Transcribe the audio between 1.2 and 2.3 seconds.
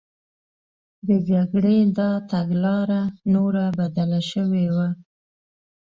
جګړې دا